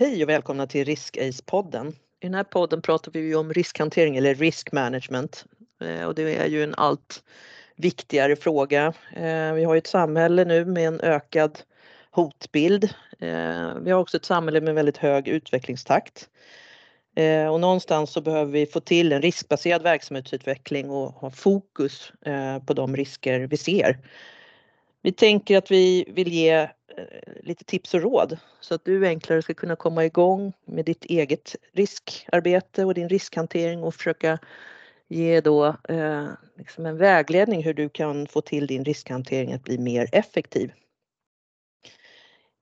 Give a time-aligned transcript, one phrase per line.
[0.00, 1.88] Hej och välkomna till RiskAce-podden.
[1.88, 5.44] I den här podden pratar vi om riskhantering eller risk management
[5.80, 7.22] eh, och det är ju en allt
[7.76, 8.92] viktigare fråga.
[9.16, 11.58] Eh, vi har ju ett samhälle nu med en ökad
[12.10, 12.84] hotbild.
[13.18, 16.28] Eh, vi har också ett samhälle med väldigt hög utvecklingstakt.
[17.50, 22.12] Och någonstans så behöver vi få till en riskbaserad verksamhetsutveckling och ha fokus
[22.66, 23.98] på de risker vi ser.
[25.02, 26.68] Vi tänker att vi vill ge
[26.98, 31.04] Eh, lite tips och råd så att du enklare ska kunna komma igång med ditt
[31.04, 34.38] eget riskarbete och din riskhantering och försöka
[35.08, 39.78] ge då eh, liksom en vägledning hur du kan få till din riskhantering att bli
[39.78, 40.72] mer effektiv.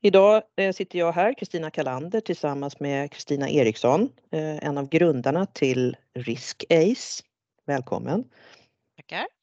[0.02, 5.46] Idag eh, sitter jag här, Kristina Kalander, tillsammans med Kristina Eriksson, eh, en av grundarna
[5.46, 7.22] till RiskAce.
[7.66, 8.24] Välkommen!
[8.96, 9.35] Tackar!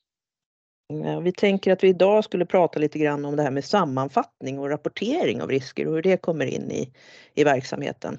[1.23, 4.69] Vi tänker att vi idag skulle prata lite grann om det här med sammanfattning och
[4.69, 6.93] rapportering av risker och hur det kommer in i,
[7.35, 8.17] i verksamheten.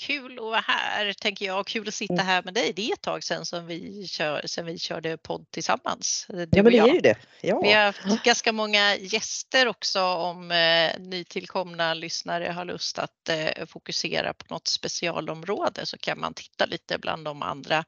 [0.00, 2.26] Kul att vara här tänker jag och kul att sitta mm.
[2.26, 2.72] här med dig.
[2.76, 6.26] Det är ett tag sedan som vi, kör, sedan vi körde podd tillsammans.
[6.28, 7.16] Ja men det är ju det.
[7.40, 7.60] Ja.
[7.60, 13.66] Vi har haft ganska många gäster också om eh, nytillkomna lyssnare har lust att eh,
[13.66, 17.84] fokusera på något specialområde så kan man titta lite bland de andra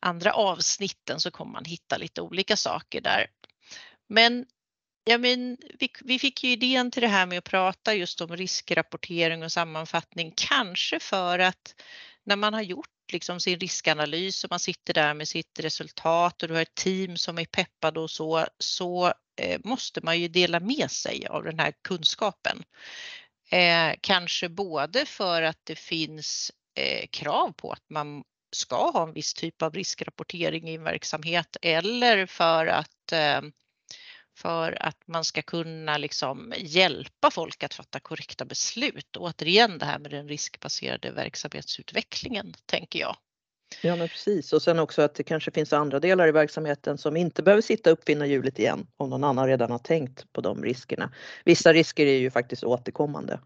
[0.00, 3.26] andra avsnitten så kommer man hitta lite olika saker där.
[4.08, 4.46] Men
[5.04, 8.36] ja, men vi, vi fick ju idén till det här med att prata just om
[8.36, 11.74] riskrapportering och sammanfattning, kanske för att
[12.24, 16.48] när man har gjort liksom sin riskanalys och man sitter där med sitt resultat och
[16.48, 19.06] du har ett team som är peppade och så, så
[19.40, 22.62] eh, måste man ju dela med sig av den här kunskapen.
[23.50, 29.12] Eh, kanske både för att det finns eh, krav på att man ska ha en
[29.12, 33.40] viss typ av riskrapportering i en verksamhet eller för att eh,
[34.36, 39.16] för att man ska kunna liksom hjälpa folk att fatta korrekta beslut.
[39.16, 43.16] Och återigen det här med den riskbaserade verksamhetsutvecklingen tänker jag.
[43.82, 47.16] Ja men precis och sen också att det kanske finns andra delar i verksamheten som
[47.16, 50.62] inte behöver sitta och uppfinna hjulet igen om någon annan redan har tänkt på de
[50.64, 51.12] riskerna.
[51.44, 53.40] Vissa risker är ju faktiskt återkommande.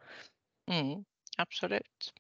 [0.71, 1.05] Mm
[1.37, 2.13] absolut.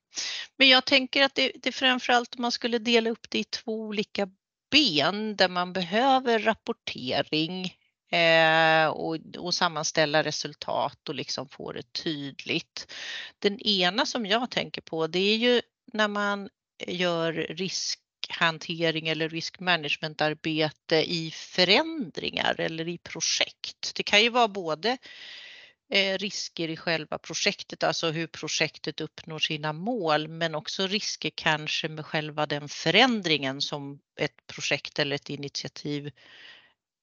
[0.56, 3.72] Men jag tänker att det, det framförallt om man skulle dela upp det i två
[3.72, 4.28] olika
[4.70, 7.76] ben där man behöver rapportering
[8.10, 12.92] eh, och, och sammanställa resultat och liksom få det tydligt.
[13.38, 16.48] Den ena som jag tänker på det är ju när man
[16.86, 23.92] gör riskhantering eller riskmanagementarbete i förändringar eller i projekt.
[23.94, 24.98] Det kan ju vara både Eh,
[25.94, 32.06] risker i själva projektet, alltså hur projektet uppnår sina mål, men också risker kanske med
[32.06, 36.10] själva den förändringen som ett projekt eller ett initiativ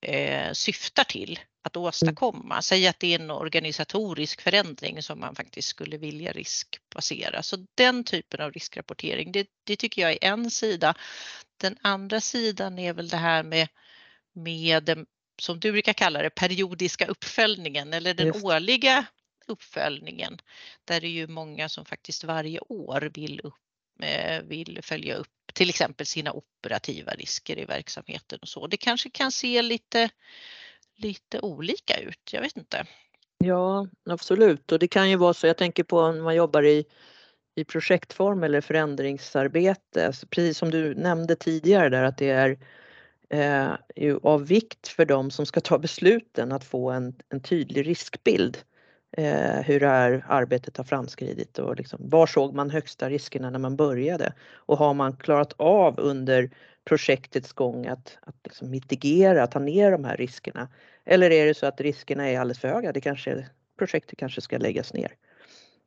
[0.02, 1.88] eh, syftar till att mm.
[1.88, 2.62] åstadkomma.
[2.62, 7.44] Säg att det är en organisatorisk förändring som man faktiskt skulle vilja riskbasera.
[7.44, 10.96] Så den typen av riskrapportering, det, det tycker jag är en sida.
[11.58, 13.68] Den andra sidan är väl det här med,
[14.34, 15.06] med
[15.42, 18.46] som du brukar kalla det, periodiska uppföljningen eller den Just.
[18.46, 19.06] årliga
[19.48, 20.38] uppföljningen.
[20.86, 23.54] Där det är ju många som faktiskt varje år vill, upp,
[24.02, 28.68] eh, vill följa upp till exempel sina operativa risker i verksamheten och så.
[28.68, 30.10] Det kanske kan se lite,
[30.96, 32.86] lite olika ut, jag vet inte.
[33.38, 36.86] Ja, absolut och det kan ju vara så, jag tänker på när man jobbar i
[37.56, 42.58] i projektform eller förändringsarbete, alltså precis som du nämnde tidigare där att det är
[43.32, 47.88] eh, ju av vikt för dem som ska ta besluten att få en, en tydlig
[47.88, 48.58] riskbild.
[49.18, 53.60] Eh, hur det här arbetet har framskridit och liksom, var såg man högsta riskerna när
[53.60, 54.34] man började?
[54.54, 56.52] Och har man klarat av under
[56.86, 60.70] projektets gång att, att liksom mitigera, ta ner de här riskerna?
[61.06, 62.92] Eller är det så att riskerna är alldeles för höga?
[62.92, 65.16] Det kanske, projektet kanske ska läggas ner.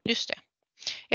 [0.05, 0.37] Just det.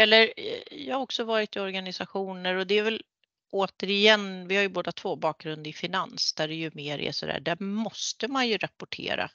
[0.01, 3.01] Eller eh, jag har också varit i organisationer och det är väl
[3.49, 7.39] återigen, vi har ju båda två bakgrund i finans där det ju mer är sådär,
[7.39, 9.31] där måste man ju rapportera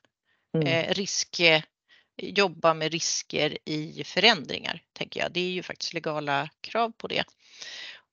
[0.55, 0.67] mm.
[0.67, 1.41] eh, risk,
[2.17, 5.33] jobba med risker i förändringar, tänker jag.
[5.33, 7.25] Det är ju faktiskt legala krav på det.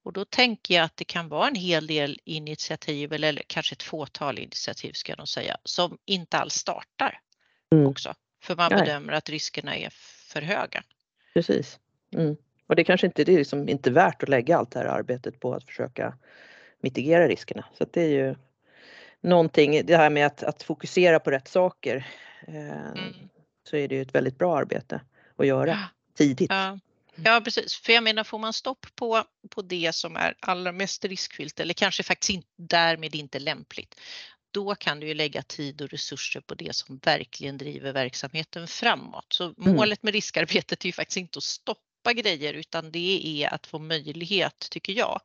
[0.04, 3.84] Och då tänker jag att det kan vara en hel del initiativ eller kanske ett
[3.84, 7.20] fåtal initiativ ska jag säga som inte alls startar
[7.72, 7.88] mm.
[7.88, 8.14] också.
[8.44, 8.82] För man Nej.
[8.82, 9.90] bedömer att riskerna är
[10.32, 10.84] för höga.
[11.34, 11.80] Precis.
[12.16, 12.38] Mm.
[12.72, 15.40] Och det kanske inte det är liksom inte värt att lägga allt det här arbetet
[15.40, 16.18] på att försöka
[16.82, 17.66] mitigera riskerna.
[17.78, 18.36] Så det är ju
[19.22, 22.08] någonting, det här med att, att fokusera på rätt saker.
[22.48, 23.14] Eh, mm.
[23.70, 25.02] Så är det ju ett väldigt bra arbete
[25.38, 25.80] att göra
[26.18, 26.50] tidigt.
[26.50, 26.80] Ja.
[27.16, 31.06] Ja precis, för jag menar får man stopp på, på det som är allra mest
[31.06, 34.00] riskfyllt eller kanske faktiskt inte, därmed inte lämpligt,
[34.52, 39.26] då kan du ju lägga tid och resurser på det som verkligen driver verksamheten framåt.
[39.30, 39.76] Så mm.
[39.76, 43.80] målet med riskarbetet är ju faktiskt inte att stoppa grejer utan det är att få
[43.80, 45.22] möjlighet, tycker jag,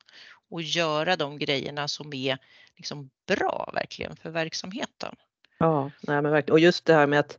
[0.50, 2.38] att göra de grejerna som är
[2.76, 5.14] liksom bra verkligen för verksamheten.
[5.58, 6.52] Ja, nej men verkligen.
[6.52, 7.38] Och just det här med att,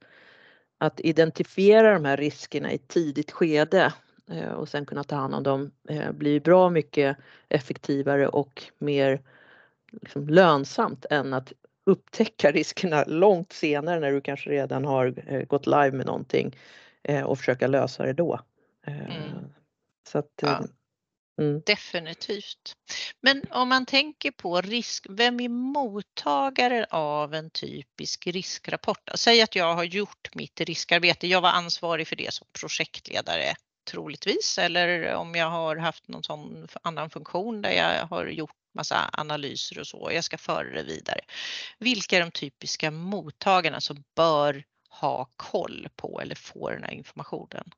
[0.77, 3.93] att identifiera de här riskerna i tidigt skede
[4.31, 7.17] eh, och sen kunna ta hand om dem eh, blir bra mycket
[7.49, 9.21] effektivare och mer
[10.01, 11.53] liksom lönsamt än att
[11.85, 16.57] upptäcka riskerna långt senare när du kanske redan har eh, gått live med någonting
[17.25, 18.39] och försöka lösa det då.
[18.87, 19.53] Mm.
[20.07, 20.63] Så att, ja.
[21.41, 21.61] Mm.
[21.65, 22.75] Definitivt.
[23.21, 29.09] Men om man tänker på risk, vem är mottagare av en typisk riskrapport?
[29.15, 31.27] Säg att jag har gjort mitt riskarbete.
[31.27, 33.55] Jag var ansvarig för det som projektledare
[33.91, 39.09] troligtvis eller om jag har haft någon sån annan funktion där jag har gjort massa
[39.13, 40.09] analyser och så.
[40.13, 41.19] Jag ska föra det vidare.
[41.79, 47.71] Vilka är de typiska mottagarna som bör ha koll på eller få den här informationen?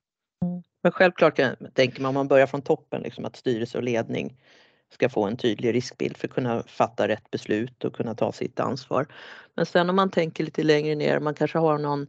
[0.82, 1.40] Men självklart
[1.74, 4.38] tänker man om man börjar från toppen, liksom att styrelse och ledning
[4.90, 8.60] ska få en tydlig riskbild för att kunna fatta rätt beslut och kunna ta sitt
[8.60, 9.08] ansvar.
[9.56, 12.08] Men sen om man tänker lite längre ner, man kanske har någon,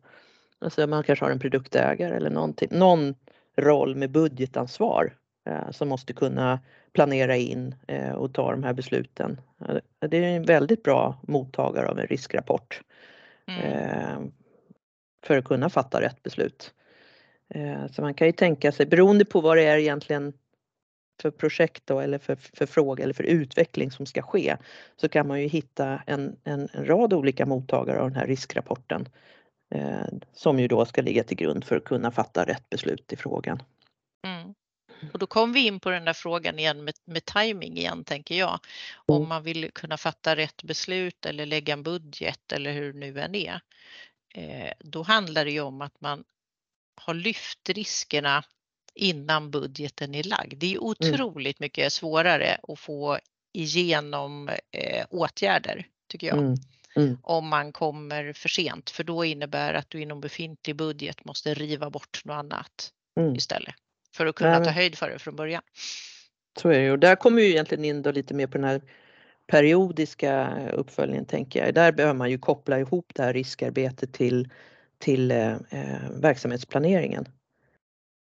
[0.58, 3.14] alltså man kanske har en produktägare eller någonting, någon
[3.56, 5.16] roll med budgetansvar
[5.46, 6.60] eh, som måste kunna
[6.92, 9.40] planera in eh, och ta de här besluten.
[9.98, 12.80] Det är en väldigt bra mottagare av en riskrapport
[13.46, 13.60] mm.
[13.60, 14.18] eh,
[15.24, 16.74] för att kunna fatta rätt beslut.
[17.54, 20.32] Eh, så man kan ju tänka sig, beroende på vad det är egentligen
[21.22, 24.56] för projekt då, eller för, för fråga eller för utveckling som ska ske,
[24.96, 29.08] så kan man ju hitta en, en, en rad olika mottagare av den här riskrapporten
[29.74, 33.16] eh, som ju då ska ligga till grund för att kunna fatta rätt beslut i
[33.16, 33.62] frågan.
[34.26, 34.54] Mm.
[35.12, 38.34] Och då kommer vi in på den där frågan igen med, med timing igen tänker
[38.34, 38.58] jag.
[39.06, 39.28] Om mm.
[39.28, 43.34] man vill kunna fatta rätt beslut eller lägga en budget eller hur det nu än
[43.34, 43.60] är.
[44.34, 46.24] Eh, då handlar det ju om att man
[47.00, 48.44] har lyft riskerna
[48.94, 50.58] innan budgeten är lagd.
[50.58, 50.84] Det är mm.
[50.84, 51.64] otroligt mm.
[51.64, 53.18] mycket svårare att få
[53.52, 56.38] igenom eh, åtgärder tycker jag.
[56.38, 56.54] Mm.
[56.96, 57.18] Mm.
[57.22, 61.90] Om man kommer för sent för då innebär att du inom befintlig budget måste riva
[61.90, 63.34] bort något annat mm.
[63.34, 63.74] istället
[64.14, 65.62] för att kunna Nej, ta höjd för det från början.
[66.58, 68.82] Så är det och där kommer ju egentligen in då lite mer på den här
[69.46, 71.74] periodiska uppföljningen tänker jag.
[71.74, 74.48] Där behöver man ju koppla ihop det här riskarbetet till
[75.00, 77.28] till eh, eh, verksamhetsplaneringen.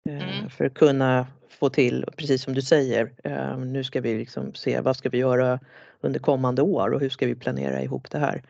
[0.09, 0.49] Eh, mm.
[0.49, 4.81] För att kunna få till, precis som du säger, eh, nu ska vi liksom se
[4.81, 5.59] vad ska vi göra
[6.01, 8.43] under kommande år och hur ska vi planera ihop det här.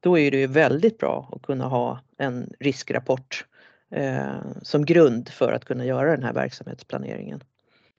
[0.00, 3.46] Då är det ju väldigt bra att kunna ha en riskrapport
[3.90, 7.44] eh, som grund för att kunna göra den här verksamhetsplaneringen.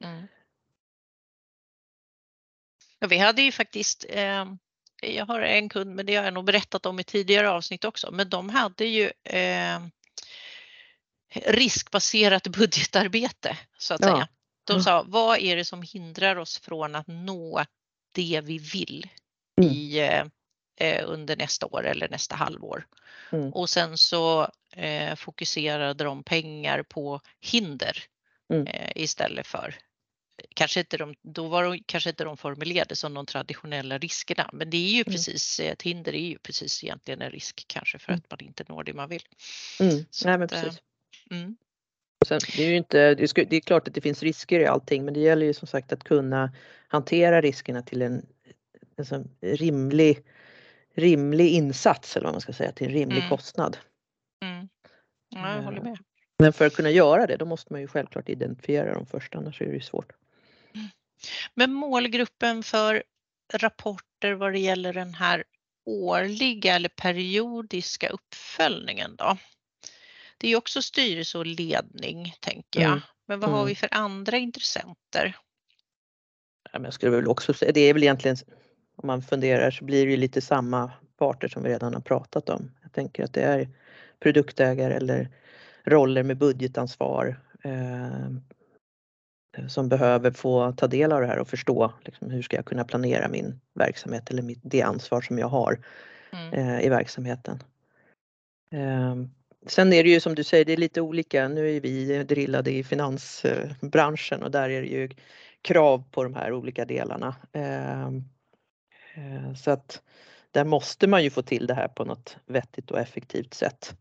[0.03, 0.27] Mm.
[2.99, 4.45] Ja, vi hade ju faktiskt eh,
[5.01, 8.11] jag har en kund, men det har jag nog berättat om i tidigare avsnitt också,
[8.11, 9.79] men de hade ju eh,
[11.33, 14.07] riskbaserat budgetarbete så att ja.
[14.07, 14.27] säga.
[14.63, 14.83] De mm.
[14.83, 17.65] sa, vad är det som hindrar oss från att nå
[18.11, 19.09] det vi vill
[19.61, 19.71] mm.
[19.71, 19.99] i,
[20.79, 22.87] eh, under nästa år eller nästa halvår?
[23.31, 23.53] Mm.
[23.53, 28.03] Och sen så eh, fokuserade de pengar på hinder
[28.53, 28.67] mm.
[28.67, 29.75] eh, istället för
[30.55, 34.69] kanske inte de, då var de kanske inte de formulerade som de traditionella riskerna, men
[34.69, 35.11] det är ju mm.
[35.11, 38.19] precis, ett hinder är ju precis egentligen en risk kanske för mm.
[38.19, 39.23] att man inte når det man vill.
[39.79, 39.95] Mm.
[40.25, 40.81] Nej, men eh, precis.
[41.31, 41.55] Mm.
[42.27, 45.13] Sen, det, är ju inte, det, är klart att det finns risker i allting men
[45.13, 46.53] det gäller ju som sagt att kunna
[46.87, 48.25] hantera riskerna till en,
[49.11, 50.25] en rimlig,
[50.95, 53.29] rimlig insats eller vad man ska säga till en rimlig mm.
[53.29, 53.77] kostnad.
[54.45, 54.69] Mm.
[55.29, 55.97] Ja, jag håller eh, med.
[56.39, 59.61] Men för att kunna göra det då måste man ju självklart identifiera dem först annars
[59.61, 60.13] är det ju svårt.
[61.53, 63.03] Men målgruppen för
[63.53, 65.43] rapporter vad det gäller den här
[65.85, 69.37] årliga eller periodiska uppföljningen då?
[70.37, 72.91] Det är också styrelse och ledning tänker jag.
[72.91, 73.01] Mm.
[73.27, 73.75] Men vad har vi mm.
[73.75, 75.37] för andra intressenter?
[76.71, 78.37] Jag skulle väl också säga, det är väl egentligen
[78.95, 82.71] om man funderar så blir det lite samma parter som vi redan har pratat om.
[82.81, 83.69] Jag tänker att det är
[84.19, 85.29] produktägare eller
[85.83, 88.29] roller med budgetansvar, eh,
[89.67, 92.83] som behöver få ta del av det här och förstå liksom, hur ska jag kunna
[92.83, 95.79] planera min verksamhet eller mitt, det ansvar som jag har
[96.31, 96.53] mm.
[96.53, 97.63] eh, i verksamheten.
[98.73, 99.15] Eh,
[99.67, 101.47] sen är det ju som du säger, det är lite olika.
[101.47, 105.09] Nu är vi drillade i finansbranschen och där är det ju
[105.61, 107.35] krav på de här olika delarna.
[107.53, 108.11] Eh,
[109.55, 110.01] så att
[110.51, 113.95] där måste man ju få till det här på något vettigt och effektivt sätt.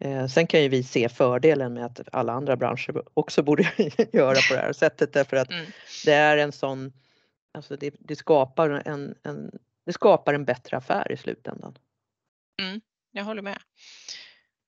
[0.00, 3.62] Eh, sen kan ju vi se fördelen med att alla andra branscher också borde
[4.12, 5.66] göra på det här sättet därför att mm.
[6.04, 6.92] det är en sån,
[7.54, 9.50] alltså det, det, skapar en, en,
[9.86, 11.78] det skapar en bättre affär i slutändan.
[12.62, 12.80] Mm,
[13.12, 13.58] jag håller med.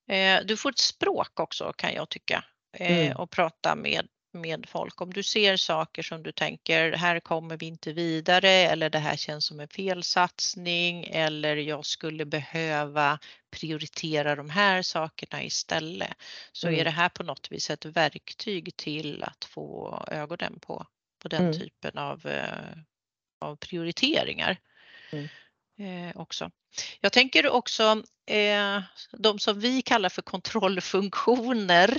[0.08, 2.44] Eh, du får ett språk också kan jag tycka
[2.76, 3.16] eh, Mm.
[3.16, 5.00] och prata med, med folk.
[5.00, 9.16] Om du ser saker som du tänker, här kommer vi inte vidare eller det här
[9.16, 13.18] känns som en felsatsning eller jag skulle behöva
[13.50, 16.12] prioritera de här sakerna istället.
[16.52, 16.80] Så Mm.
[16.80, 20.86] är det här på något vis ett verktyg till att få ögonen på,
[21.22, 21.58] på den Mm.
[21.58, 22.78] typen av, eh,
[23.40, 24.56] av prioriteringar.
[25.12, 25.28] Mm.
[25.82, 26.50] Eh, också.
[27.00, 28.82] Jag tänker också eh,
[29.18, 31.96] de som vi kallar för kontrollfunktioner,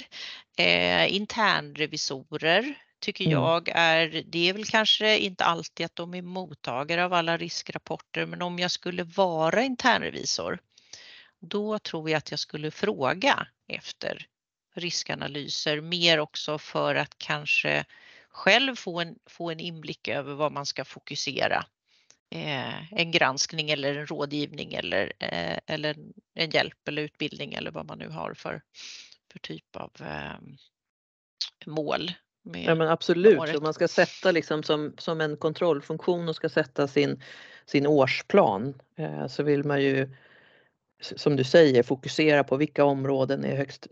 [0.57, 3.37] eh, internrevisorer tycker Mm.
[3.37, 8.25] jag är, det är väl kanske inte alltid att de är mottagare av alla riskrapporter,
[8.25, 10.59] men om jag skulle vara internrevisor,
[11.39, 14.27] då tror jag att jag skulle fråga efter
[14.75, 17.85] riskanalyser mer också för att kanske
[18.29, 21.65] själv få en, få en inblick över vad man ska fokusera
[22.91, 25.95] en granskning eller en rådgivning eller, eh, eller
[26.33, 28.61] en hjälp eller utbildning eller vad man nu har för,
[29.31, 30.39] för typ av eh,
[31.65, 32.11] mål.
[32.43, 36.87] Ja men absolut, så man ska sätta liksom som, som en kontrollfunktion och ska sätta
[36.87, 37.23] sin,
[37.65, 40.09] sin årsplan eh, så vill man ju
[41.01, 43.87] som du säger fokusera på vilka områden är högst,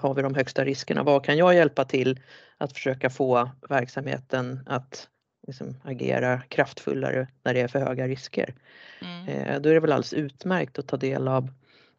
[0.00, 1.02] har vi de högsta riskerna.
[1.02, 2.20] Vad kan jag hjälpa till
[2.58, 5.08] att försöka få verksamheten att
[5.46, 8.54] liksom, agera kraftfullare när det är för höga risker.
[9.00, 11.50] mm, Eh, då är det väl alldeles utmärkt att ta del av,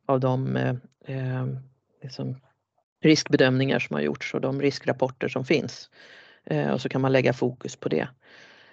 [0.05, 0.75] av de eh,
[1.05, 1.45] eh,
[2.01, 2.41] liksom
[3.01, 5.89] riskbedömningar som har gjorts och de riskrapporter som finns.
[6.43, 8.07] Eh, och så kan man lägga fokus på det.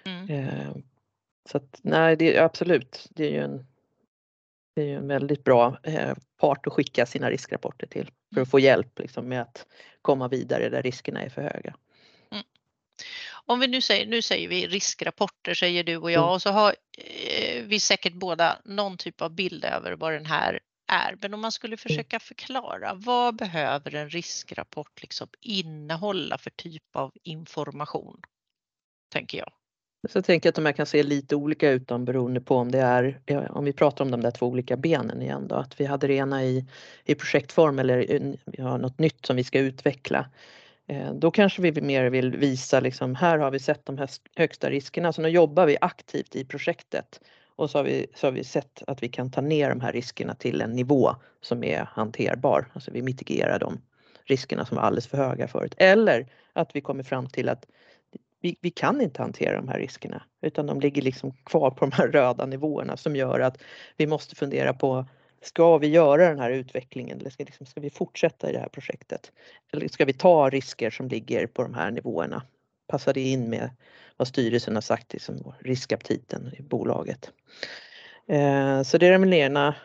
[0.05, 0.75] mm, Eh,
[1.49, 3.65] så att, nej, det är absolut, det är ju en,
[4.75, 8.59] det är en väldigt bra eh, part att skicka sina riskrapporter till för att få
[8.59, 9.67] hjälp liksom, med att
[10.01, 11.75] komma vidare där riskerna är för höga.
[13.45, 16.33] Om vi nu säger, nu säger vi riskrapporter säger du och jag Mm.
[16.33, 20.59] och så har eh, vi säkert båda någon typ av bild över vad den här
[20.91, 21.17] är.
[21.21, 27.11] Men om man skulle försöka förklara vad behöver en riskrapport liksom innehålla för typ av
[27.23, 28.21] information?
[29.11, 29.53] Tänker jag.
[30.09, 32.79] Så jag tänker att de här kan se lite olika ut beroende på om det
[32.79, 35.85] är, ja, om vi pratar om de där två olika benen igen då, att vi
[35.85, 36.65] hade det ena i,
[37.05, 37.97] i projektform eller
[38.61, 40.29] har något nytt som vi ska utveckla.
[40.87, 45.13] Eh, då kanske vi mer vill visa liksom, här har vi sett de högsta riskerna
[45.13, 47.19] så nu jobbar vi aktivt i projektet
[47.55, 49.91] och så har, vi, så har vi sett att vi kan ta ner de här
[49.91, 52.71] riskerna till en nivå som är hanterbar.
[52.73, 53.81] Alltså vi mitigerar de
[54.25, 55.75] riskerna som var alldeles för höga förut.
[55.77, 57.65] Eller att vi kommer fram till att
[58.41, 61.91] vi, vi kan inte hantera de här riskerna utan de ligger liksom kvar på de
[61.91, 63.61] här röda nivåerna som gör att
[63.97, 65.05] vi måste fundera på
[65.43, 68.69] Ska vi göra den här utvecklingen eller ska, liksom, ska vi fortsätta i det här
[68.69, 69.31] projektet?
[69.73, 72.43] Eller ska vi ta risker som ligger på de här nivåerna?
[72.87, 73.69] Passar det in med
[74.17, 77.31] vad styrelsen har sagt, liksom, riskaptiten i bolaget?
[78.27, 79.75] Eh, så det är den ena,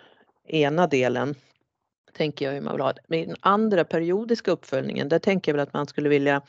[0.46, 1.34] ena delen
[2.12, 3.00] tänker jag hur man vill ha det.
[3.06, 6.42] Men i den andra periodiska uppföljningen, där tänker jag väl att man skulle vilja,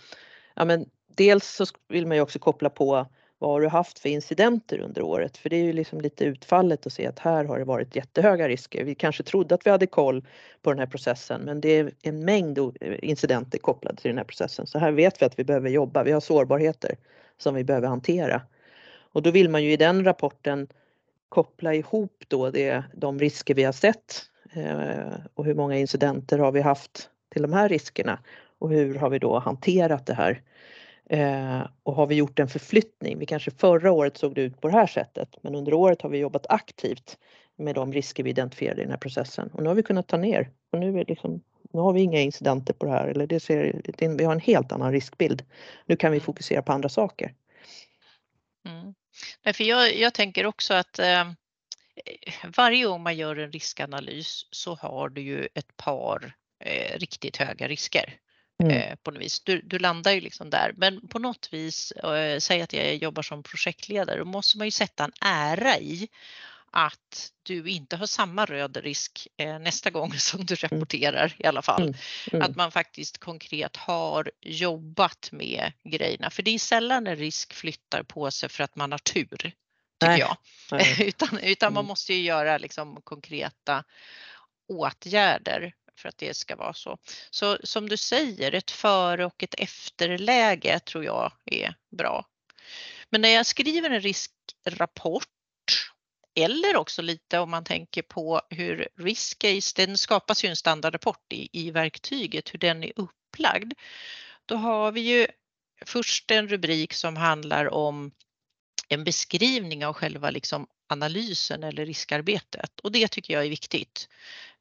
[0.56, 3.08] ja men dels så vill man ju också koppla på
[3.40, 5.38] vad har du haft för incidenter under året?
[5.38, 8.48] För det är ju liksom lite utfallet att se att här har det varit jättehöga
[8.48, 8.84] risker.
[8.84, 10.26] Vi kanske trodde att vi hade koll
[10.62, 12.60] på den här processen men det är en mängd
[13.02, 14.68] incidenter kopplade till den här processen.
[14.68, 16.04] Så här vet vi att vi behöver jobba.
[16.04, 16.96] Vi har sårbarheter
[17.38, 18.42] som vi behöver hantera.
[19.12, 20.68] Och då vill man ju i den rapporten
[21.30, 24.22] koppla ihop då det, de risker vi har sett
[24.54, 28.20] eh, och hur många incidenter har vi haft till de här riskerna
[28.60, 30.42] och hur har vi då hanterat det här?
[31.10, 33.20] Eh, och har vi gjort en förflyttning?
[33.20, 36.10] Vi kanske förra året såg det ut på det här sättet men under året har
[36.10, 37.18] vi jobbat aktivt
[37.56, 40.18] med de risker vi identifierade i den här processen och nu har vi kunnat ta
[40.18, 41.42] ner och nu, är liksom,
[41.74, 44.40] nu har vi inga incidenter på det här eller det ser, det, vi har en
[44.40, 45.46] helt annan riskbild.
[45.86, 46.26] Nu kan vi Mm.
[46.26, 47.34] fokusera på andra saker.
[48.66, 48.94] Mm.
[49.46, 51.32] Nej, för jag, jag tänker också att eh,
[52.58, 57.68] varje gång man gör en riskanalys så har du ju ett par eh, riktigt höga
[57.68, 58.20] risker.
[58.64, 58.78] Mm.
[58.78, 59.40] Eh, på något vis.
[59.40, 63.24] Du, du landar ju liksom där, men på något vis, eh, säg att jag jobbar
[63.24, 66.10] som projektledare, då måste man ju sätta en ära i
[66.72, 71.62] att du inte har samma röd risk eh, nästa gång som du rapporterar i alla
[71.62, 71.82] fall.
[71.82, 71.96] Mm.
[72.32, 72.42] Mm.
[72.42, 76.30] Att man faktiskt konkret har jobbat med grejerna.
[76.30, 79.54] För det är sällan en risk flyttar på sig för att man har tur, tycker
[80.08, 80.20] Nej.
[80.20, 80.38] jag.
[80.72, 80.96] Nej.
[81.08, 81.88] utan utan man Mm.
[81.88, 83.84] måste ju göra liksom konkreta
[84.68, 86.98] åtgärder för att det ska vara så.
[87.30, 92.26] Så som du säger, ett före och ett efterläge tror jag är bra.
[93.10, 95.28] Men när jag skriver en riskrapport
[96.36, 101.50] eller också lite om man tänker på hur riskcase, den skapas ju en standardrapport i,
[101.52, 103.74] i verktyget, hur den är upplagd.
[104.46, 105.28] Då har vi ju
[105.86, 108.12] först en rubrik som handlar om
[108.88, 114.10] en beskrivning av själva liksom analysen eller riskarbetet och det tycker jag är viktigt.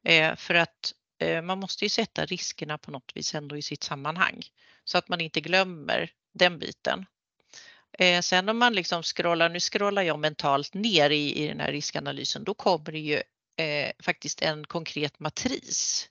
[0.03, 3.83] Eh, för att Eh, man måste ju sätta riskerna på något vis ändå i sitt
[3.83, 4.41] sammanhang
[4.83, 7.05] så att man inte glömmer den biten.
[7.99, 11.71] Eh, sen om man liksom scrollar, nu scrollar jag mentalt ner i, i den här
[11.71, 13.21] riskanalysen, då kommer det ju
[13.57, 16.09] eh, faktiskt en konkret matris.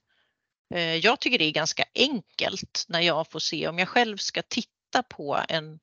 [0.75, 4.43] Eh, jag tycker det är ganska enkelt när jag får se om jag själv ska
[4.43, 5.79] titta på en,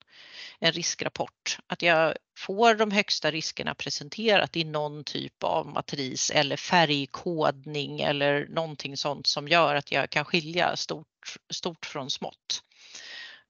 [0.60, 6.58] en riskrapport, att jag får de högsta riskerna presenterat i någon typ av matris eller
[6.58, 12.64] färgkodning eller någonting sånt som gör att jag kan skilja stort, stort från smått.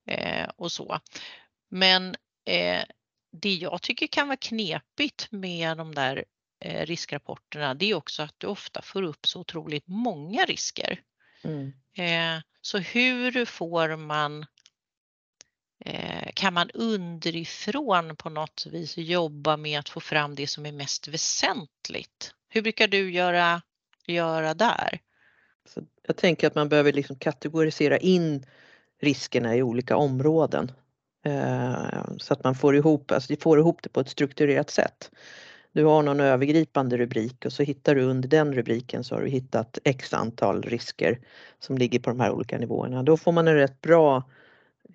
[0.08, 1.00] Eh, och så.
[1.70, 2.84] Men eh,
[3.32, 6.26] det jag tycker kan vara knepigt med de där
[6.60, 11.02] eh, riskrapporterna det är också att du ofta får upp så otroligt många risker.
[11.44, 11.74] Mm.
[11.98, 14.46] Eh, så hur får man
[15.88, 20.72] Eh, kan man underifrån på något vis jobba med att få fram det som är
[20.72, 22.34] mest väsentligt?
[22.50, 23.62] Hur brukar du göra,
[24.08, 25.00] göra där?
[25.70, 28.46] Så jag tänker att man behöver liksom kategorisera in
[29.01, 30.72] riskerna i olika områden.
[31.25, 35.12] Eh, så att man får ihop, alltså får ihop det på ett strukturerat sätt.
[35.72, 39.30] Du har någon övergripande rubrik och så hittar du under den rubriken så har du
[39.30, 41.20] hittat x antal risker
[41.60, 43.04] som ligger på de här olika nivåerna.
[43.04, 44.24] Då får man en rätt bra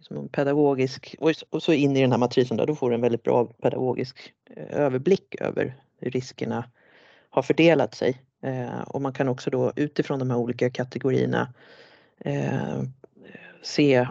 [0.00, 1.16] liksom pedagogisk,
[1.50, 4.32] och så in i den här matrisen då, då får du en väldigt bra pedagogisk
[4.56, 6.64] eh, överblick över hur riskerna
[7.30, 8.22] har fördelat sig.
[8.42, 11.54] Eh, och man kan också då utifrån de här olika kategorierna
[12.18, 12.82] eh,
[13.62, 14.06] se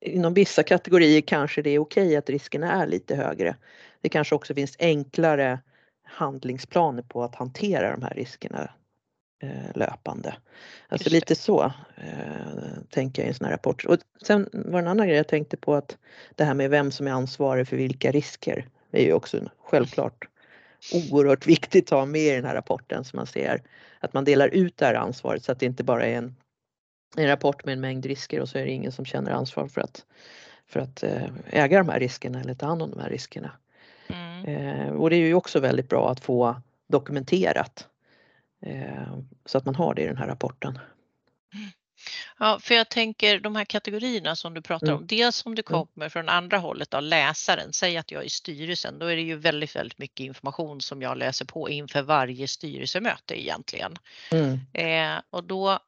[0.00, 3.56] inom vissa kategorier kanske det är okej att riskerna är lite högre.
[4.00, 5.58] Det kanske också finns enklare
[6.02, 8.70] handlingsplaner på att hantera de här riskerna
[9.74, 10.34] löpande.
[10.88, 11.64] Alltså lite så
[11.96, 13.84] eh, tänker jag i en sån här rapport.
[13.84, 15.96] Och sen var en annan grej jag tänkte på att
[16.34, 18.68] det här med vem som är ansvarig för vilka risker.
[18.90, 20.28] Det är ju också självklart
[20.92, 23.62] oerhört viktigt att ha med i den här rapporten så man ser
[24.00, 26.34] att man delar ut det här ansvaret så att det inte bara är en
[27.16, 29.80] en rapport med en mängd risker och så är det ingen som känner ansvar för
[29.80, 30.04] att,
[30.66, 33.50] för att eh, äga de här riskerna eller ta hand om de här riskerna.
[34.06, 34.44] Mm.
[34.44, 36.56] Eh, och det är ju också väldigt bra att få
[36.88, 37.93] dokumenterat eh,
[39.46, 40.78] så att man har det i den här rapporten.
[42.38, 44.98] Ja, för jag tänker de här kategorierna som du pratar mm.
[44.98, 45.86] om, dels om du mm.
[45.86, 49.22] kommer från andra hållet av läsaren, säg att jag är i styrelsen, då är det
[49.22, 53.96] ju väldigt, väldigt mycket information som jag läser på inför varje styrelsemöte egentligen.
[54.30, 54.60] Mm.
[54.72, 55.78] Eh, och då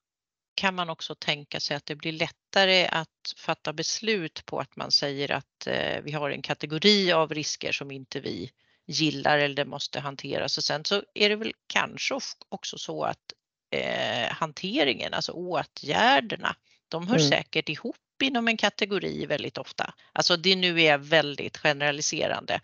[0.54, 4.90] kan man också tänka sig att det blir lättare att fatta beslut på att man
[4.90, 8.50] säger att eh, vi har en kategori av risker som inte vi
[8.86, 12.18] gillar eller det måste hanteras och sen så är det väl kanske
[12.48, 13.32] också så att
[13.70, 16.56] eh, hanteringen, alltså åtgärderna,
[16.88, 17.28] de hör mm.
[17.28, 19.94] säkert ihop inom en kategori väldigt ofta.
[20.12, 22.60] Alltså det nu är väldigt generaliserande.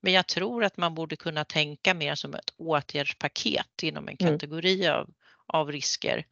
[0.00, 4.32] Men jag tror att man borde kunna tänka mer som ett åtgärdspaket inom en mm.
[4.32, 5.00] kategori mm.
[5.00, 5.10] av,
[5.46, 6.26] av risker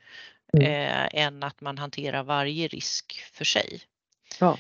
[0.53, 0.67] mm.
[0.67, 3.81] eh, än att man hanterar varje risk för sig.
[4.41, 4.59] Ja.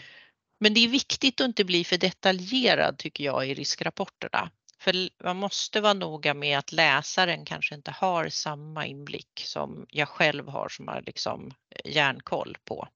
[0.60, 4.50] Men det är viktigt att inte bli för detaljerad tycker jag i riskrapporterna.
[4.82, 10.08] För man måste vara noga med att läsaren kanske inte har samma inblick som jag
[10.08, 12.88] själv har som har liksom eh, järnkoll på.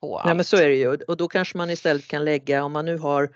[0.00, 0.28] på allt.
[0.28, 2.84] Ja men så är det ju och då kanske man istället kan lägga om man
[2.84, 3.34] nu har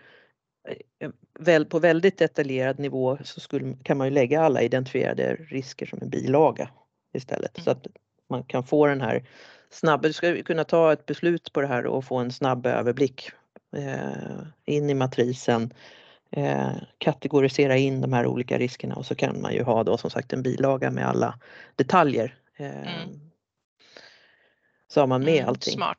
[0.69, 5.87] eh, väl, på väldigt detaljerad nivå så skulle, kan man ju lägga alla identifierade risker
[5.87, 6.71] som en bilaga
[7.15, 7.59] istället.
[7.59, 7.65] Mm.
[7.65, 7.87] Så att
[8.31, 9.29] man kan få den här
[9.71, 13.31] snabba, du ska kunna ta ett beslut på det här och få en snabb överblick
[13.77, 15.73] eh, in i matrisen,
[16.31, 20.11] eh, kategorisera in de här olika riskerna och så kan man ju ha då som
[20.11, 21.39] sagt en bilaga med alla
[21.77, 22.35] detaljer.
[22.57, 23.21] Eh, mm.
[24.89, 25.75] Så har man med mm, allting.
[25.75, 25.99] Smart.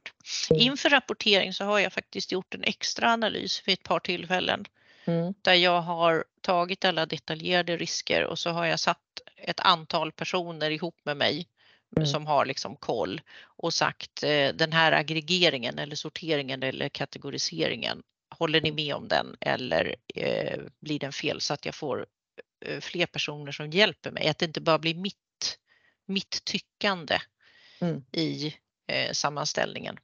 [0.50, 0.62] Mm.
[0.62, 4.66] Inför rapportering så har jag faktiskt gjort en extra analys vid ett par tillfällen
[5.06, 5.34] mm.
[5.42, 8.98] där jag har tagit alla detaljerade risker och så har jag satt
[9.38, 11.48] ett antal personer ihop med mig
[11.96, 12.08] mm.
[12.08, 18.04] som har liksom koll och sagt eh, den här aggregeringen eller sorteringen eller kategoriseringen,
[18.40, 22.06] håller ni med om den eller eh, blir den fel så att jag får
[22.66, 25.60] eh, fler personer som hjälper mig, att det inte bara blir mitt,
[26.06, 27.20] mitt tyckande
[27.82, 28.04] mm.
[28.12, 28.56] i
[28.88, 29.98] eh, sammanställningen.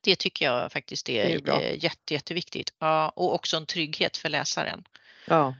[0.00, 2.74] Det tycker jag faktiskt är, är jätte, jätteviktigt.
[2.78, 4.84] Ja, och också en trygghet för läsaren.
[5.26, 5.54] Ja.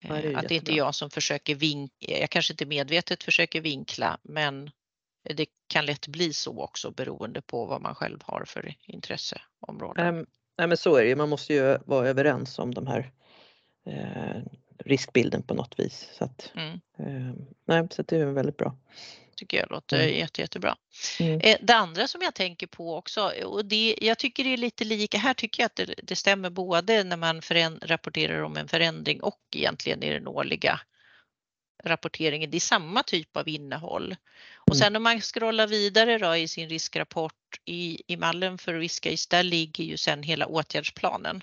[0.00, 3.60] Ja, det att det inte är jag som försöker vinkla, jag kanske inte medvetet försöker
[3.60, 4.70] vinkla men
[5.22, 10.26] det kan lätt bli så också beroende på vad man själv har för intresseområden.
[10.58, 13.10] Nej men så är det ju, man måste ju vara överens om de här
[13.86, 14.42] eh,
[14.78, 16.08] riskbilden på något vis.
[16.18, 16.80] Så, att, mm.
[16.98, 18.76] eh, nej, så det är väldigt bra.
[19.36, 20.18] tycker jag låter mm.
[20.18, 20.76] jätte, jättebra.
[21.20, 21.40] Mm.
[21.40, 24.84] Eh, det andra som jag tänker på också, och det, jag tycker det är lite
[24.84, 27.42] lika, här tycker jag att det, det stämmer både när man
[27.82, 30.80] rapporterar om en förändring och egentligen i den årliga
[31.84, 32.50] rapporteringen.
[32.50, 34.16] Det är samma typ av innehåll.
[34.68, 34.78] Och mm.
[34.78, 39.42] sen om man scrollar vidare då i sin riskrapport i, i mallen för riskcase, där
[39.42, 41.42] ligger ju sen hela åtgärdsplanen.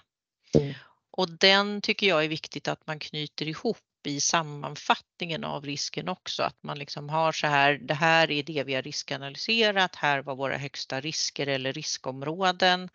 [0.53, 0.73] Mm.
[1.11, 6.43] Och den tycker jag är viktigt att man knyter ihop i sammanfattningen av risken också,
[6.43, 10.35] att man liksom har så här, det här är det vi har riskanalyserat, här var
[10.35, 12.89] våra högsta risker eller riskområden.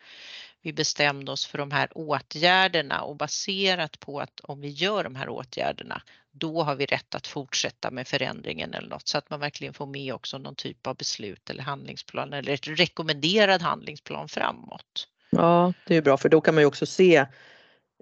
[0.62, 5.14] Vi bestämde oss för de här åtgärderna och baserat på att om vi gör de
[5.14, 9.40] här åtgärderna, då har vi rätt att fortsätta med förändringen eller något så att man
[9.40, 15.08] verkligen får med också någon typ av beslut eller handlingsplan eller ett rekommenderad handlingsplan framåt.
[15.30, 17.16] Ja, det är bra för då kan man ju också se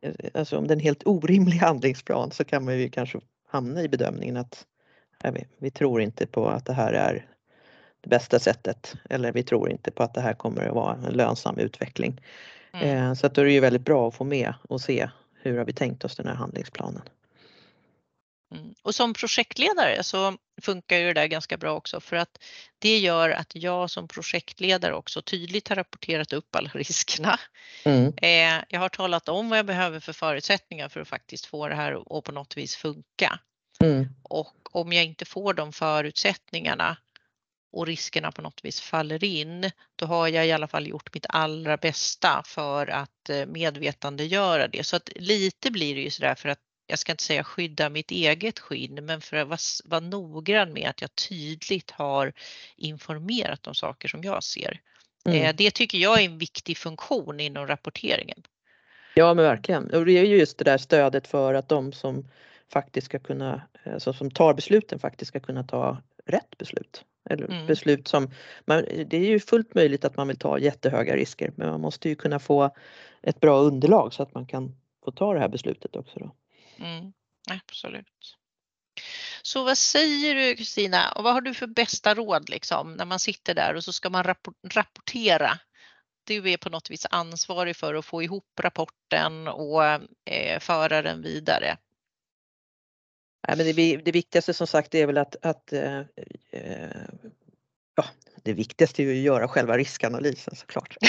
[0.03, 3.83] eh, alltså om det är en helt orimlig handlingsplan så kan man ju kanske hamna
[3.83, 4.67] i bedömningen att
[5.35, 7.27] vi, vi tror inte på att det här är
[8.01, 11.13] det bästa sättet eller vi tror inte på att det här kommer att vara en
[11.13, 12.21] lönsam utveckling.
[12.73, 12.89] Mm.
[12.89, 15.09] Eh, så att då är det ju väldigt bra att få med och se
[15.43, 17.03] hur har vi tänkt oss den här handlingsplanen.
[18.55, 18.75] Mm.
[18.83, 22.39] Och som projektledare så funkar ju det där ganska bra också för att
[22.79, 27.41] det gör att jag som projektledare också tydligt har rapporterat upp alla riskerna.
[27.85, 28.13] Mm.
[28.17, 31.75] Eh, jag har talat om vad jag behöver för förutsättningar för att faktiskt få det
[31.75, 33.41] här att på något vis funka.
[33.81, 34.09] Mm.
[34.23, 36.97] Och om jag inte får de förutsättningarna
[37.73, 41.27] och riskerna på något vis faller in, då har jag i alla fall gjort mitt
[41.29, 44.87] allra bästa för att eh, medvetandegöra det.
[44.87, 48.11] Så att lite blir det ju sådär för att jag ska inte säga skydda mitt
[48.11, 52.33] eget skinn, men för att vara, vara noggrann med att jag tydligt har
[52.77, 54.81] informerat om saker som jag ser.
[55.27, 55.43] Mm.
[55.43, 58.43] Eh, det tycker jag är en viktig funktion inom rapporteringen.
[59.15, 59.91] Ja men verkligen.
[59.91, 62.29] Och det är ju just det där stödet för att de som
[62.73, 67.05] faktiskt ska kunna, alltså som tar besluten faktiskt ska kunna ta rätt beslut.
[67.31, 67.67] Eller mm.
[67.67, 68.31] beslut som,
[68.65, 72.09] man, det är ju fullt möjligt att man vill ta jättehöga risker men man måste
[72.09, 72.71] ju kunna få
[73.23, 76.19] ett bra underlag så att man kan få ta det här beslutet också.
[76.19, 76.35] Då.
[76.79, 77.13] Mm,
[77.51, 78.37] absolut.
[79.43, 83.19] Så vad säger du Kristina och vad har du för bästa råd liksom när man
[83.19, 84.25] sitter där och så ska man
[84.75, 85.59] rapportera?
[86.25, 89.85] Du är på något vis ansvarig för att få ihop rapporten och
[90.25, 91.77] eh, föra den vidare.
[93.49, 95.99] Nej, men det, det viktigaste som sagt är väl att, att eh,
[96.51, 96.89] eh,
[97.97, 98.05] ja,
[98.43, 100.97] det viktigaste är ju att göra själva riskanalysen såklart.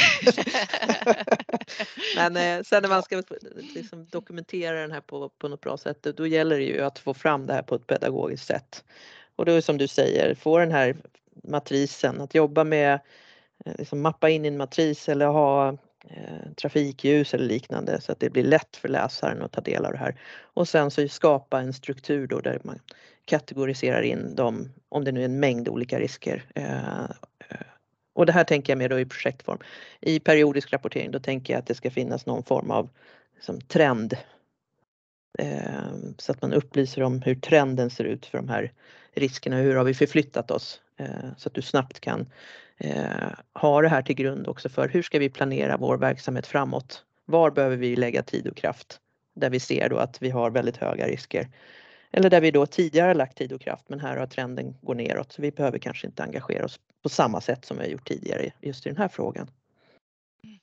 [2.16, 3.24] Men eh, sen när man ska
[3.76, 7.14] liksom dokumentera den här på, på något bra sätt då gäller det ju att få
[7.14, 8.84] fram det här på ett pedagogiskt sätt.
[9.36, 10.96] Och då är som du säger, få den här
[11.44, 13.00] matrisen, att jobba med
[13.66, 15.78] eh, liksom mappa in i en matris eller ha
[16.12, 19.92] Eh, trafikljus eller liknande så att det blir lätt för läsaren att ta del av
[19.92, 20.16] det här.
[20.42, 22.80] Och sen så skapa en struktur då där man
[23.26, 26.44] kategoriserar in dem, om det nu är en mängd olika risker.
[26.56, 27.68] Eh, eh,
[28.14, 29.60] och det här tänker jag mer då i projektform.
[30.02, 32.90] I periodisk rapportering då tänker jag att det ska finnas någon form av
[33.36, 34.18] liksom, trend.
[36.18, 38.74] Så att man upplyser om hur trenden ser ut för de här
[39.14, 40.82] riskerna, hur har vi förflyttat oss?
[41.00, 42.30] Eh, så att du snabbt kan
[42.78, 47.06] eh, ha det här till grund också för hur ska vi planera vår verksamhet framåt?
[47.26, 49.00] Var behöver vi lägga tid och kraft?
[49.34, 51.48] Där vi ser då att vi har väldigt höga risker.
[52.12, 55.32] Eller där vi då tidigare lagt tid och kraft men här har trenden gått neråt
[55.32, 58.52] så vi behöver kanske inte engagera oss på samma sätt som vi har gjort tidigare
[58.62, 59.52] just i den här frågan.
[60.44, 60.60] Mm,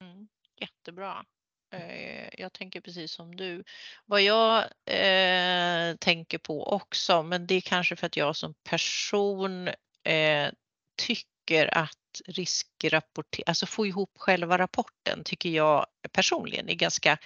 [0.00, 0.28] mm.
[0.56, 1.24] jättebra.
[1.72, 3.64] Eh, jag tänker precis som du.
[4.06, 9.68] Vad jag eh, tänker på också, men det är kanske för att jag som person
[10.04, 10.48] eh,
[10.96, 17.18] tycker att riskrapportering, alltså få ihop själva rapporten tycker jag personligen är ganska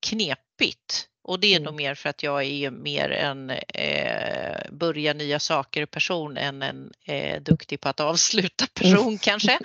[0.00, 1.08] knepigt.
[1.22, 1.64] Och det är mm.
[1.64, 6.92] nog mer för att jag är mer en eh, börja nya saker person än en
[7.04, 9.18] eh, duktig på att avsluta person mm.
[9.18, 9.58] kanske.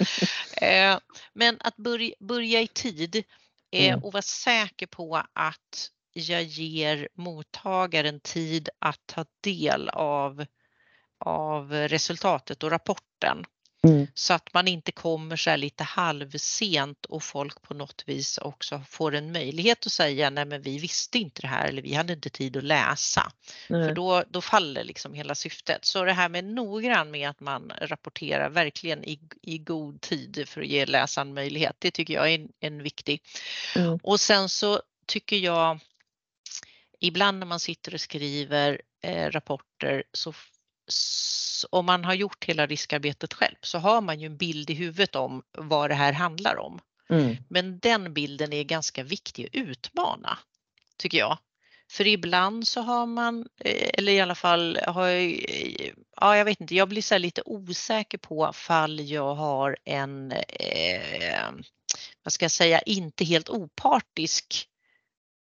[0.61, 0.97] Eh,
[1.33, 3.23] men att börja, börja i tid
[3.71, 4.03] mm.
[4.03, 10.45] och vara säker på att jag ger mottagaren tid att ta del av,
[11.17, 13.45] av resultatet och rapporten.
[13.87, 14.07] Mm.
[14.13, 18.81] Så att man inte kommer så här lite halvsent och folk på något vis också
[18.89, 22.13] får en möjlighet att säga nej men vi visste inte det här eller vi hade
[22.13, 23.31] inte tid att läsa.
[23.69, 23.87] Mm.
[23.87, 25.85] För då, då faller liksom hela syftet.
[25.85, 30.61] Så det här med noggrann med att man rapporterar verkligen i, i god tid för
[30.61, 33.21] att ge läsaren möjlighet, det tycker jag är en, en viktig.
[33.75, 33.99] Mm.
[34.03, 35.79] Och sen så tycker jag
[36.99, 40.33] ibland när man sitter och skriver eh, rapporter så
[41.69, 45.15] om man har gjort hela riskarbetet själv så har man ju en bild i huvudet
[45.15, 46.79] om vad det här handlar om.
[47.09, 47.35] Mm.
[47.49, 50.37] Men den bilden är ganska viktig att utmana,
[50.97, 51.37] tycker jag.
[51.91, 55.07] För ibland så har man, eh, eller i alla fall har,
[56.21, 61.51] ja, jag vet inte, jag blir så lite osäker på fall jag har en, eh,
[62.23, 64.67] vad ska jag säga, inte helt opartisk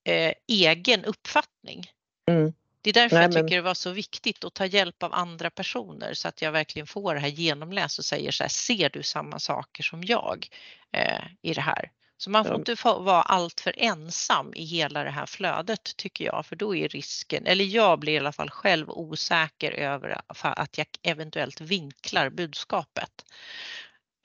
[0.04, 1.92] eh, egen uppfattning.
[2.30, 2.54] Mm.
[2.86, 3.52] Det är därför Nej, jag tycker men...
[3.52, 7.14] det var så viktigt att ta hjälp av andra personer så att jag verkligen får
[7.14, 10.48] det här genomläst och säger så här, ser du samma saker som jag
[10.92, 11.92] eh, i det här?
[12.18, 12.58] Så man får ja.
[12.58, 17.46] inte vara alltför ensam i hela det här flödet tycker jag, för då är risken,
[17.46, 23.26] eller jag blir i alla fall själv osäker över att jag eventuellt vinklar budskapet.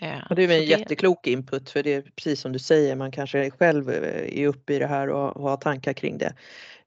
[0.02, 0.64] Eh, och det är en det...
[0.64, 4.74] jätteklok input för det är precis som du säger, man kanske själv eh, är uppe
[4.74, 6.34] i det här och har tankar kring det.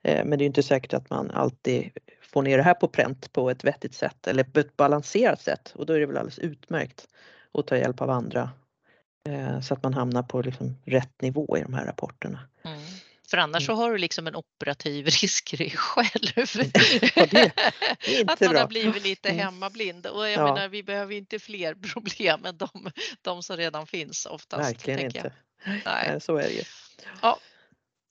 [0.03, 3.33] Eh, men det är inte säkert att man alltid får ner det här på pränt
[3.33, 6.39] på ett vettigt sätt eller på ett balanserat sätt och då är det väl alldeles
[6.39, 7.07] utmärkt
[7.53, 8.49] att ta hjälp av andra
[9.61, 12.39] så att man hamnar på liksom rätt nivå i de här rapporterna.
[12.63, 12.79] Mm.
[13.33, 13.77] För annars mm.
[13.77, 16.61] så har du liksom en operativ risk i dig själv.
[17.15, 17.51] Ja, det,
[18.05, 18.59] det att man bra.
[18.59, 19.39] har blivit lite mm.
[19.39, 20.53] hemmablind och jag ja.
[20.53, 24.69] menar vi behöver inte fler problem än de, de som redan finns oftast.
[24.69, 25.33] Verkligen inte.
[25.85, 26.21] Nej.
[26.21, 26.63] Så är det ju.
[27.21, 27.39] Ja.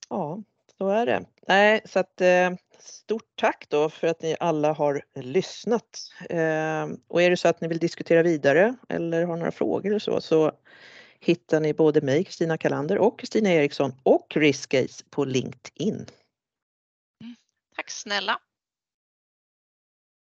[0.08, 0.42] ja,
[0.82, 1.24] så är det.
[1.48, 5.98] Nej, så att eh, stort tack då för att ni alla har lyssnat.
[6.30, 9.98] Ehm, och är det så att ni vill diskutera vidare eller har några frågor eller
[9.98, 10.52] så, så
[11.20, 15.94] hittar ni både mig, Kristina Kalander och Kristina Eriksson och Riskcase på LinkedIn.
[15.94, 17.34] Mm.
[17.76, 18.38] Tack snälla!